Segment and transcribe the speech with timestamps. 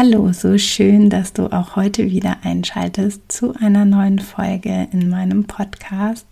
[0.00, 5.46] Hallo, so schön, dass du auch heute wieder einschaltest zu einer neuen Folge in meinem
[5.46, 6.24] Podcast.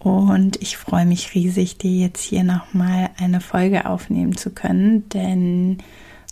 [0.00, 5.78] Und ich freue mich riesig, dir jetzt hier nochmal eine Folge aufnehmen zu können, denn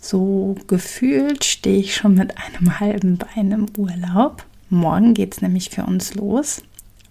[0.01, 4.43] so gefühlt stehe ich schon mit einem halben Bein im Urlaub.
[4.69, 6.61] Morgen geht es nämlich für uns los.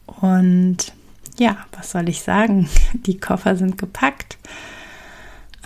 [0.04, 0.92] Und
[1.38, 2.68] ja, was soll ich sagen?
[2.92, 4.36] Die Koffer sind gepackt.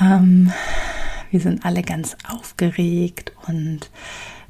[0.01, 0.53] Ähm,
[1.33, 3.91] wir sind alle ganz aufgeregt und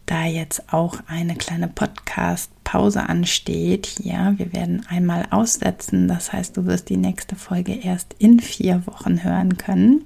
[0.05, 6.66] da jetzt auch eine kleine Podcast-Pause ansteht hier, wir werden einmal aussetzen, das heißt, du
[6.66, 10.05] wirst die nächste Folge erst in vier Wochen hören können,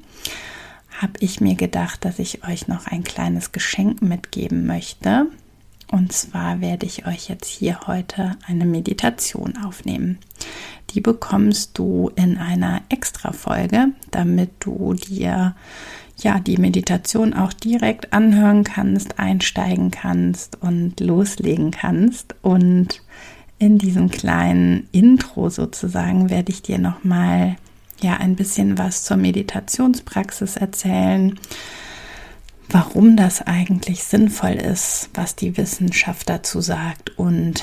[1.01, 5.27] habe ich mir gedacht, dass ich euch noch ein kleines Geschenk mitgeben möchte.
[5.91, 10.19] Und zwar werde ich euch jetzt hier heute eine Meditation aufnehmen.
[10.91, 15.55] Die bekommst du in einer Extra-Folge, damit du dir
[16.17, 22.35] ja, die Meditation auch direkt anhören kannst, einsteigen kannst und loslegen kannst.
[22.43, 23.03] Und
[23.59, 27.57] in diesem kleinen Intro sozusagen werde ich dir nochmal
[28.01, 31.39] ja ein bisschen was zur Meditationspraxis erzählen,
[32.69, 37.63] warum das eigentlich sinnvoll ist, was die Wissenschaft dazu sagt und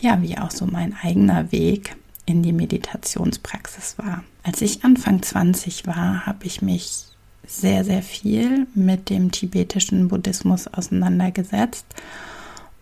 [0.00, 4.24] ja, wie auch so mein eigener Weg in die Meditationspraxis war.
[4.42, 7.09] Als ich Anfang 20 war, habe ich mich
[7.50, 11.84] sehr, sehr viel mit dem tibetischen Buddhismus auseinandergesetzt.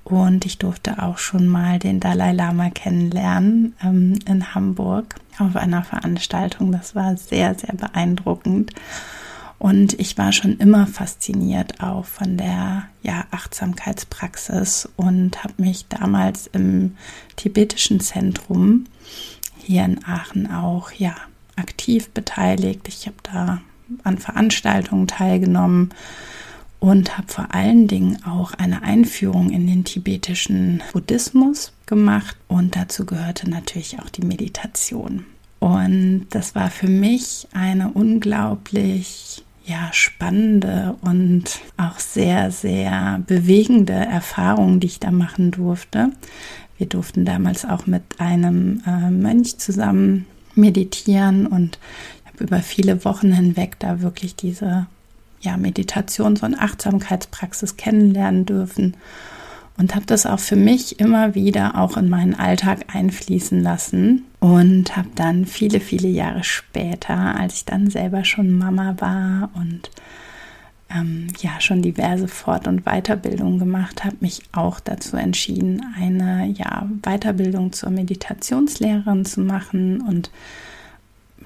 [0.05, 5.82] Und ich durfte auch schon mal den Dalai Lama kennenlernen ähm, in Hamburg auf einer
[5.82, 6.72] Veranstaltung.
[6.72, 8.72] Das war sehr, sehr beeindruckend.
[9.59, 16.47] Und ich war schon immer fasziniert auch von der ja, Achtsamkeitspraxis und habe mich damals
[16.47, 16.97] im
[17.37, 18.84] tibetischen Zentrum
[19.59, 21.16] hier in Aachen auch ja,
[21.56, 22.87] aktiv beteiligt.
[22.87, 23.60] Ich habe da
[24.04, 25.91] an Veranstaltungen teilgenommen
[26.81, 33.04] und habe vor allen Dingen auch eine Einführung in den tibetischen Buddhismus gemacht und dazu
[33.04, 35.25] gehörte natürlich auch die Meditation.
[35.59, 44.81] Und das war für mich eine unglaublich ja, spannende und auch sehr, sehr bewegende Erfahrung,
[44.81, 46.10] die ich da machen durfte.
[46.78, 51.78] Wir durften damals auch mit einem äh, Mönch zusammen meditieren und
[52.41, 54.87] über viele Wochen hinweg da wirklich diese
[55.41, 58.97] ja, Meditations- und Achtsamkeitspraxis kennenlernen dürfen.
[59.76, 64.97] Und habe das auch für mich immer wieder auch in meinen Alltag einfließen lassen und
[64.97, 69.91] habe dann viele, viele Jahre später, als ich dann selber schon Mama war und
[70.91, 76.88] ähm, ja schon diverse Fort- und Weiterbildungen gemacht habe, mich auch dazu entschieden, eine ja,
[77.03, 80.31] Weiterbildung zur Meditationslehrerin zu machen und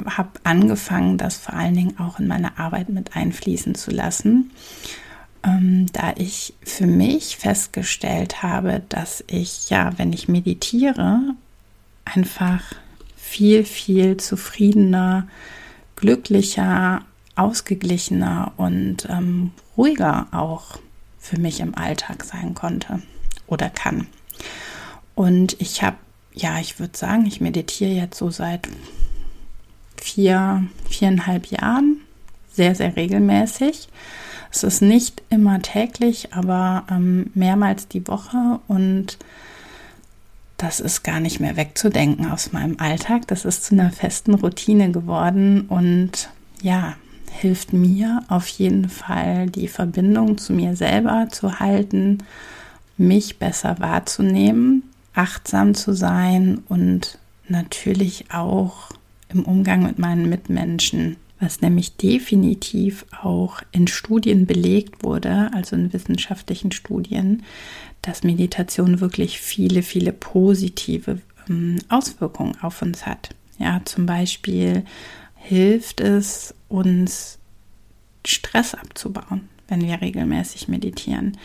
[0.04, 4.50] habe angefangen, das vor allen Dingen auch in meine Arbeit mit einfließen zu lassen,
[5.44, 11.20] ähm, da ich für mich festgestellt habe, dass ich ja, wenn ich meditiere,
[12.04, 12.62] einfach
[13.16, 15.26] viel, viel zufriedener,
[15.96, 17.02] glücklicher,
[17.34, 20.78] ausgeglichener und ähm, ruhiger auch
[21.18, 23.00] für mich im Alltag sein konnte
[23.46, 24.06] oder kann.
[25.14, 25.96] Und ich habe,
[26.34, 28.68] ja, ich würde sagen, ich meditiere jetzt so seit
[30.02, 31.98] vier, viereinhalb Jahren
[32.52, 33.88] sehr, sehr regelmäßig.
[34.50, 39.18] Es ist nicht immer täglich, aber ähm, mehrmals die Woche und
[40.58, 43.26] das ist gar nicht mehr wegzudenken aus meinem Alltag.
[43.28, 46.28] Das ist zu einer festen Routine geworden und
[46.60, 46.94] ja,
[47.30, 52.18] hilft mir auf jeden Fall, die Verbindung zu mir selber zu halten,
[52.98, 54.84] mich besser wahrzunehmen,
[55.14, 57.18] achtsam zu sein und
[57.48, 58.90] natürlich auch
[59.34, 65.92] im Umgang mit meinen Mitmenschen, was nämlich definitiv auch in Studien belegt wurde, also in
[65.92, 67.42] wissenschaftlichen Studien,
[68.00, 73.34] dass Meditation wirklich viele, viele positive ähm, Auswirkungen auf uns hat.
[73.58, 74.84] Ja, zum Beispiel
[75.34, 77.38] hilft es uns,
[78.24, 81.36] Stress abzubauen, wenn wir regelmäßig meditieren.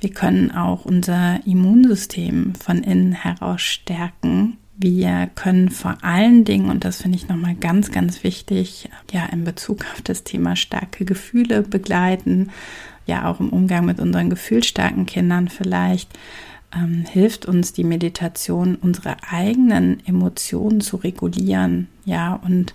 [0.00, 6.84] Wir können auch unser Immunsystem von innen heraus stärken Wir können vor allen Dingen, und
[6.84, 11.62] das finde ich nochmal ganz, ganz wichtig, ja, in Bezug auf das Thema starke Gefühle
[11.62, 12.50] begleiten,
[13.06, 16.10] ja, auch im Umgang mit unseren gefühlsstarken Kindern vielleicht,
[16.74, 22.74] ähm, hilft uns die Meditation, unsere eigenen Emotionen zu regulieren, ja, und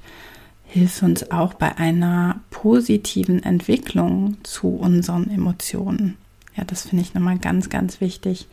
[0.65, 6.17] hilft uns auch bei einer positiven Entwicklung zu unseren Emotionen.
[6.55, 8.47] Ja, das finde ich nochmal ganz, ganz wichtig.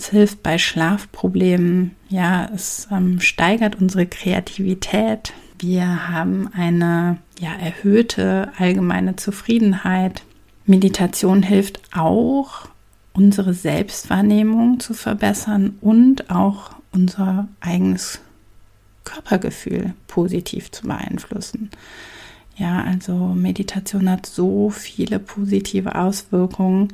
[0.00, 1.94] Es hilft bei Schlafproblemen.
[2.08, 5.34] Ja, es ähm, steigert unsere Kreativität.
[5.58, 10.22] Wir haben eine ja, erhöhte allgemeine Zufriedenheit.
[10.64, 12.66] Meditation hilft auch,
[13.12, 18.20] unsere Selbstwahrnehmung zu verbessern und auch unser eigenes
[19.04, 21.68] Körpergefühl positiv zu beeinflussen.
[22.56, 26.88] Ja, also Meditation hat so viele positive Auswirkungen.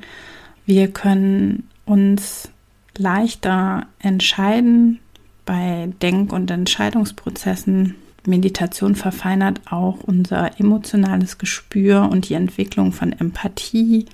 [0.64, 2.50] Wir können uns
[2.98, 5.00] leichter entscheiden
[5.44, 7.94] bei Denk- und Entscheidungsprozessen.
[8.26, 14.06] Meditation verfeinert auch unser emotionales Gespür und die Entwicklung von Empathie.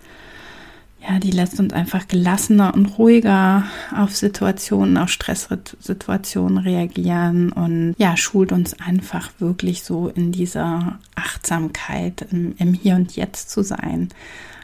[1.01, 3.65] Ja, die lässt uns einfach gelassener und ruhiger
[3.97, 12.27] auf Situationen, auf Stresssituationen reagieren und ja, schult uns einfach wirklich so in dieser Achtsamkeit,
[12.31, 14.11] im, im Hier und Jetzt zu sein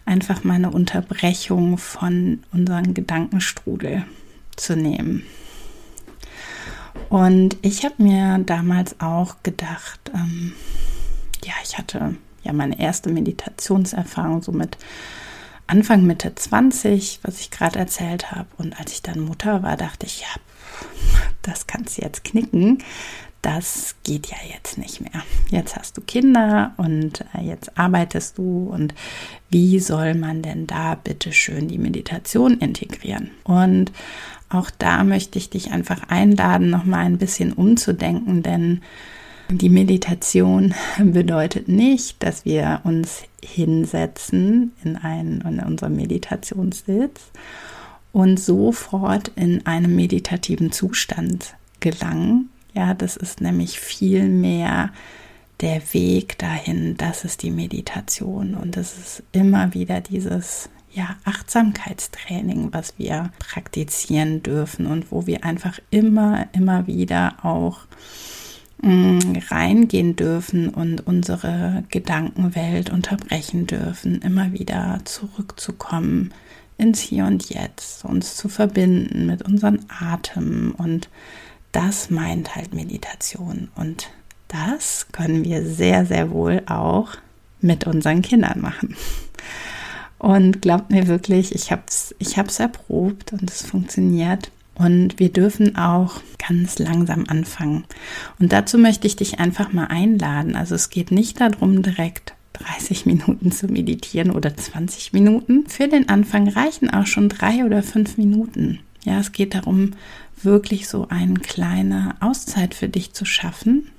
[0.09, 4.05] einfach mal eine Unterbrechung von unserem Gedankenstrudel
[4.57, 5.23] zu nehmen.
[7.11, 10.55] Und ich habe mir damals auch gedacht, ähm,
[11.45, 14.79] ja, ich hatte ja meine erste Meditationserfahrung so mit
[15.67, 18.49] Anfang Mitte 20, was ich gerade erzählt habe.
[18.57, 20.29] Und als ich dann Mutter war, dachte ich, ja,
[21.43, 22.79] das kannst du jetzt knicken
[23.43, 25.23] das geht ja jetzt nicht mehr.
[25.51, 28.95] Jetzt hast du Kinder und äh, jetzt arbeitest du und
[29.51, 33.31] wie soll man denn da bitte schön die Meditation integrieren?
[33.45, 33.93] Und
[34.49, 38.81] auch da möchte ich dich einfach einladen, noch mal ein bisschen umzudenken, denn
[39.51, 47.31] die Meditation bedeutet nicht, dass wir uns hinsetzen in einen in unserem Meditationssitz
[48.13, 54.91] und sofort in einen meditativen Zustand gelangen, ja, das ist nämlich viel mehr
[55.61, 58.55] der Weg dahin, das ist die Meditation.
[58.55, 65.45] Und das ist immer wieder dieses ja, Achtsamkeitstraining, was wir praktizieren dürfen und wo wir
[65.45, 67.81] einfach immer, immer wieder auch
[68.83, 76.33] mh, mm, reingehen dürfen und unsere Gedankenwelt unterbrechen dürfen, immer wieder zurückzukommen
[76.79, 81.09] ins Hier und Jetzt, uns zu verbinden mit unserem Atem und
[81.73, 83.69] das meint halt Meditation.
[83.75, 84.11] Und
[84.49, 87.11] das können wir sehr, sehr wohl auch
[87.61, 88.97] mit unseren Kindern machen.
[90.19, 94.51] Und glaubt mir wirklich, ich habe es ich hab's erprobt und es funktioniert.
[94.75, 97.85] Und wir dürfen auch ganz langsam anfangen.
[98.39, 100.55] Und dazu möchte ich dich einfach mal einladen.
[100.55, 105.67] Also es geht nicht darum, direkt 30 Minuten zu meditieren oder 20 Minuten.
[105.67, 108.81] Für den Anfang reichen auch schon drei oder fünf Minuten.
[109.05, 109.93] Ja, es geht darum,
[110.43, 113.91] wirklich so eine kleine Auszeit für dich zu schaffen,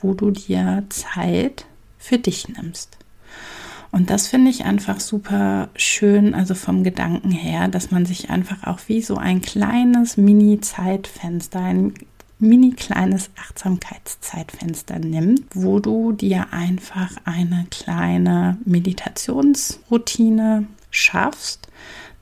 [0.00, 1.66] wo du dir Zeit
[1.98, 2.98] für dich nimmst.
[3.90, 8.66] Und das finde ich einfach super schön, also vom Gedanken her, dass man sich einfach
[8.66, 11.92] auch wie so ein kleines Mini-Zeitfenster, ein
[12.42, 21.68] mini kleines Achtsamkeitszeitfenster nimmt, wo du dir einfach eine kleine Meditationsroutine schaffst,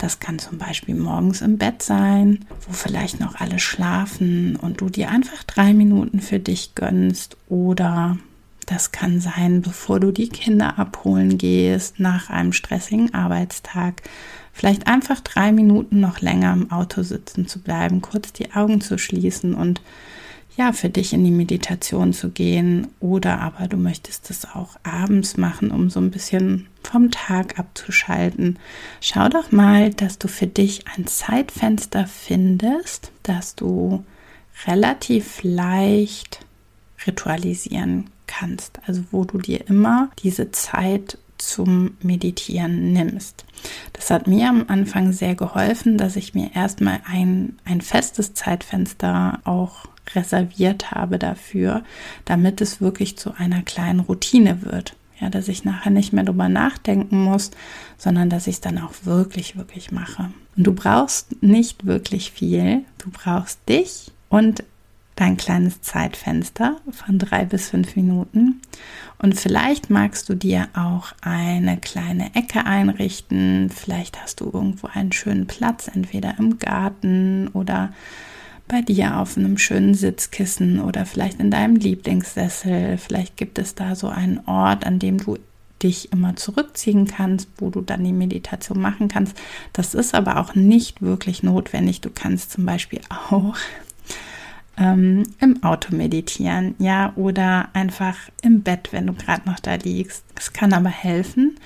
[0.00, 4.88] das kann zum Beispiel morgens im Bett sein, wo vielleicht noch alle schlafen und du
[4.88, 7.36] dir einfach drei Minuten für dich gönnst.
[7.48, 8.16] Oder
[8.64, 14.02] das kann sein, bevor du die Kinder abholen gehst nach einem stressigen Arbeitstag.
[14.54, 18.96] Vielleicht einfach drei Minuten noch länger im Auto sitzen zu bleiben, kurz die Augen zu
[18.96, 19.82] schließen und
[20.56, 25.36] ja, für dich in die Meditation zu gehen oder aber du möchtest es auch abends
[25.36, 28.58] machen, um so ein bisschen vom Tag abzuschalten.
[29.00, 34.04] Schau doch mal, dass du für dich ein Zeitfenster findest, das du
[34.66, 36.40] relativ leicht
[37.06, 38.80] ritualisieren kannst.
[38.86, 43.44] Also wo du dir immer diese Zeit zum Meditieren nimmst.
[43.94, 49.40] Das hat mir am Anfang sehr geholfen, dass ich mir erstmal ein, ein festes Zeitfenster
[49.44, 51.82] auch reserviert habe dafür,
[52.24, 54.96] damit es wirklich zu einer kleinen Routine wird.
[55.20, 57.50] Ja, dass ich nachher nicht mehr drüber nachdenken muss,
[57.98, 60.30] sondern dass ich es dann auch wirklich, wirklich mache.
[60.56, 62.84] Und du brauchst nicht wirklich viel.
[62.98, 64.64] Du brauchst dich und
[65.20, 68.62] dein kleines Zeitfenster von drei bis fünf Minuten.
[69.18, 73.68] Und vielleicht magst du dir auch eine kleine Ecke einrichten.
[73.68, 77.92] Vielleicht hast du irgendwo einen schönen Platz, entweder im Garten oder
[78.70, 82.98] bei dir auf einem schönen Sitzkissen oder vielleicht in deinem Lieblingssessel.
[82.98, 85.38] Vielleicht gibt es da so einen Ort, an dem du
[85.82, 89.36] dich immer zurückziehen kannst, wo du dann die Meditation machen kannst.
[89.72, 92.00] Das ist aber auch nicht wirklich notwendig.
[92.00, 93.56] Du kannst zum Beispiel auch
[94.76, 100.24] ähm, im Auto meditieren, ja, oder einfach im Bett, wenn du gerade noch da liegst.
[100.36, 101.56] Es kann aber helfen,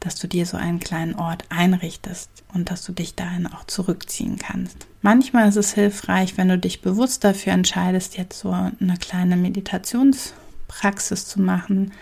[0.00, 4.38] dass du dir so einen kleinen Ort einrichtest und dass du dich dahin auch zurückziehen
[4.38, 4.86] kannst.
[5.02, 11.26] Manchmal ist es hilfreich, wenn du dich bewusst dafür entscheidest, jetzt so eine kleine Meditationspraxis
[11.26, 11.92] zu machen,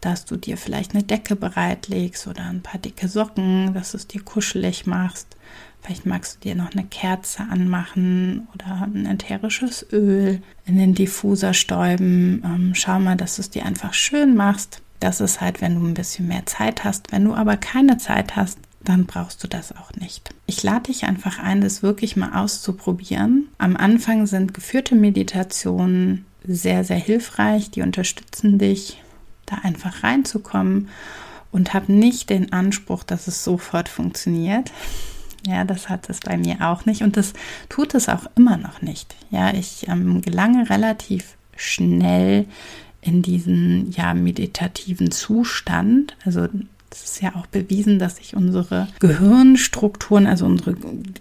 [0.00, 4.06] dass du dir vielleicht eine Decke bereitlegst oder ein paar dicke Socken, dass du es
[4.06, 5.36] dir kuschelig machst.
[5.82, 11.54] Vielleicht magst du dir noch eine Kerze anmachen oder ein ätherisches Öl in den Diffuser
[11.54, 12.42] stäuben.
[12.44, 14.82] Ähm, schau mal, dass du es dir einfach schön machst.
[15.00, 17.10] Das ist halt, wenn du ein bisschen mehr Zeit hast.
[17.10, 20.30] Wenn du aber keine Zeit hast, dann brauchst du das auch nicht.
[20.46, 23.48] Ich lade dich einfach ein, das wirklich mal auszuprobieren.
[23.58, 27.70] Am Anfang sind geführte Meditationen sehr, sehr hilfreich.
[27.70, 29.02] Die unterstützen dich
[29.46, 30.88] da einfach reinzukommen
[31.52, 34.70] und habe nicht den Anspruch, dass es sofort funktioniert.
[35.46, 37.32] Ja, das hat es bei mir auch nicht und das
[37.68, 39.16] tut es auch immer noch nicht.
[39.30, 42.46] Ja, ich ähm, gelange relativ schnell
[43.02, 46.16] in diesen ja meditativen Zustand.
[46.24, 46.48] Also
[46.92, 50.76] es ist ja auch bewiesen, dass sich unsere Gehirnstrukturen, also unsere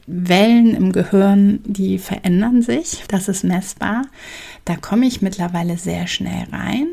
[0.07, 3.03] Wellen im Gehirn, die verändern sich.
[3.07, 4.03] Das ist messbar.
[4.65, 6.87] Da komme ich mittlerweile sehr schnell rein.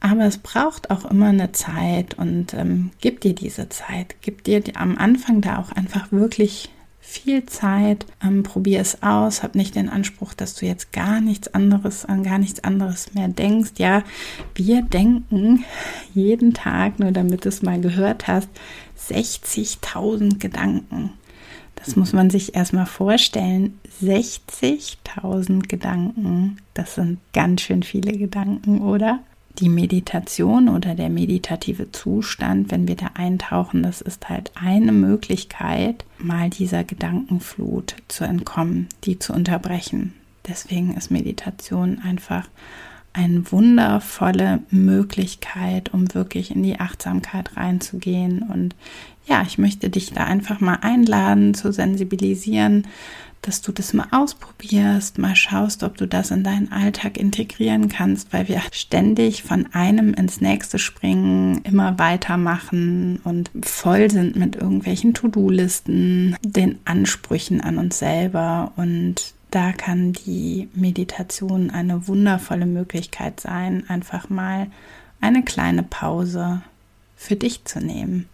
[0.00, 4.16] Aber es braucht auch immer eine Zeit und ähm, gib dir diese Zeit.
[4.20, 6.70] Gib dir am Anfang da auch einfach wirklich
[7.12, 8.06] viel Zeit.
[8.22, 9.42] Ähm, probier es aus.
[9.42, 13.28] Hab nicht den Anspruch, dass du jetzt gar nichts anderes an gar nichts anderes mehr
[13.28, 13.72] denkst.
[13.76, 14.02] Ja,
[14.54, 15.64] wir denken
[16.14, 18.48] jeden Tag, nur damit du es mal gehört hast,
[19.08, 21.10] 60.000 Gedanken.
[21.76, 23.78] Das muss man sich erstmal vorstellen.
[24.02, 26.58] 60.000 Gedanken.
[26.74, 29.20] Das sind ganz schön viele Gedanken, oder?
[29.58, 36.04] Die Meditation oder der meditative Zustand, wenn wir da eintauchen, das ist halt eine Möglichkeit,
[36.18, 40.14] mal dieser Gedankenflut zu entkommen, die zu unterbrechen.
[40.48, 42.48] Deswegen ist Meditation einfach
[43.12, 48.42] eine wundervolle Möglichkeit, um wirklich in die Achtsamkeit reinzugehen.
[48.42, 48.74] Und
[49.26, 52.86] ja, ich möchte dich da einfach mal einladen, zu sensibilisieren,
[53.42, 58.32] dass du das mal ausprobierst, mal schaust, ob du das in deinen Alltag integrieren kannst,
[58.32, 65.12] weil wir ständig von einem ins nächste springen, immer weitermachen und voll sind mit irgendwelchen
[65.12, 73.84] To-Do-Listen, den Ansprüchen an uns selber und da kann die Meditation eine wundervolle Möglichkeit sein,
[73.88, 74.68] einfach mal
[75.20, 76.62] eine kleine Pause
[77.16, 78.28] für dich zu nehmen.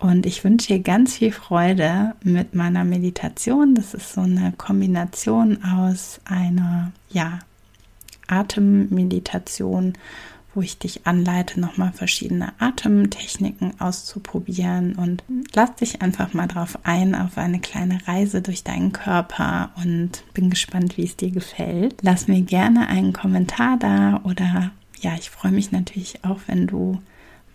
[0.00, 3.74] Und ich wünsche dir ganz viel Freude mit meiner Meditation.
[3.74, 7.40] Das ist so eine Kombination aus einer, ja,
[8.26, 9.92] Atemmeditation,
[10.54, 17.14] wo ich dich anleite, nochmal verschiedene Atemtechniken auszuprobieren und lass dich einfach mal drauf ein,
[17.14, 21.96] auf eine kleine Reise durch deinen Körper und bin gespannt, wie es dir gefällt.
[22.02, 27.00] Lass mir gerne einen Kommentar da oder ja, ich freue mich natürlich auch, wenn du